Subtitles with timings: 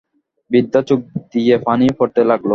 [0.51, 0.99] বৃদ্ধার চােখ
[1.31, 2.49] দিয়ে পানি পড়তে লাগল।